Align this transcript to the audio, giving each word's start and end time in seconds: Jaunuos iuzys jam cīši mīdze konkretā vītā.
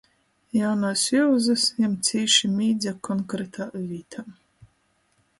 Jaunuos 0.59 1.01
iuzys 1.17 1.65
jam 1.83 1.93
cīši 2.07 2.49
mīdze 2.53 2.93
konkretā 3.09 3.67
vītā. 3.91 4.25